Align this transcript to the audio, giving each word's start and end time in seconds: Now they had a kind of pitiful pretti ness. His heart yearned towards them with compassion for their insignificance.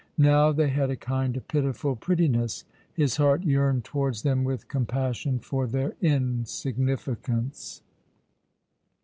Now 0.17 0.51
they 0.51 0.69
had 0.69 0.89
a 0.89 0.95
kind 0.95 1.37
of 1.37 1.47
pitiful 1.47 1.95
pretti 1.95 2.27
ness. 2.27 2.65
His 2.91 3.17
heart 3.17 3.43
yearned 3.43 3.83
towards 3.85 4.23
them 4.23 4.43
with 4.43 4.67
compassion 4.67 5.37
for 5.37 5.67
their 5.67 5.93
insignificance. 6.01 7.83